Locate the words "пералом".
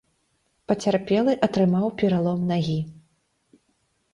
1.99-2.39